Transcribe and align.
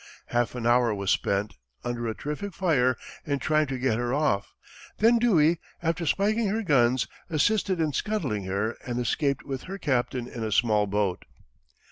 Half 0.29 0.55
an 0.55 0.65
hour 0.65 0.95
was 0.95 1.11
spent, 1.11 1.57
under 1.83 2.07
a 2.07 2.15
terrific 2.15 2.55
fire, 2.55 2.95
in 3.23 3.37
trying 3.37 3.67
to 3.67 3.77
get 3.77 3.99
her 3.99 4.15
off; 4.15 4.55
then 4.97 5.19
Dewey, 5.19 5.59
after 5.83 6.07
spiking 6.07 6.47
her 6.47 6.63
guns, 6.63 7.05
assisted 7.29 7.79
in 7.79 7.93
scuttling 7.93 8.45
her 8.45 8.71
and 8.83 8.99
escaped 8.99 9.43
with 9.43 9.65
her 9.65 9.77
captain 9.77 10.27
in 10.27 10.43
a 10.43 10.51
small 10.51 10.87
boat. 10.87 11.25